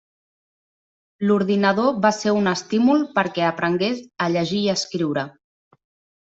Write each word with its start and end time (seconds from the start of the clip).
L'ordinador 1.31 1.99
va 2.05 2.11
ser 2.21 2.33
un 2.37 2.53
estímul 2.53 3.05
perquè 3.19 3.45
aprengués 3.51 4.01
a 4.27 4.31
llegir 4.37 4.63
i 4.65 4.73
escriure. 4.75 5.29